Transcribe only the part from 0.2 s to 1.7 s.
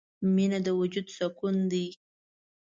•مینه د وجود سکون